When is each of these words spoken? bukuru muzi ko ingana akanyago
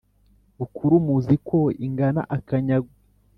bukuru 0.57 0.93
muzi 1.07 1.35
ko 1.47 1.59
ingana 1.85 2.21
akanyago 2.37 2.91